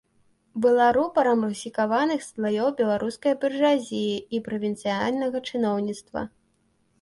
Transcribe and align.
Была 0.63 0.85
рупарам 0.95 1.43
русіфікаваных 1.47 2.23
слаёў 2.29 2.69
беларускай 2.79 3.37
буржуазіі 3.45 4.17
і 4.39 4.41
правінцыяльнага 4.49 5.37
чыноўніцтва. 5.53 6.27